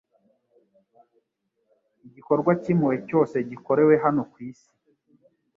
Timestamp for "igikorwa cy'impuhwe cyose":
2.07-3.35